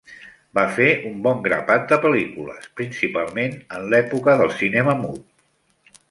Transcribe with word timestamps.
Va 0.59 0.61
fer 0.75 0.85
un 1.09 1.17
bon 1.25 1.41
grapat 1.47 1.83
de 1.91 1.99
pel·lícules, 2.05 2.65
principalment 2.81 3.53
en 3.81 3.93
època 3.99 4.35
del 4.41 4.53
cinema 4.63 4.97
mut. 5.03 5.93